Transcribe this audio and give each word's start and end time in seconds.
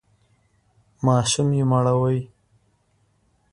ماشوم 1.05 1.49
یې 1.57 1.63
مړوئ! 1.71 2.19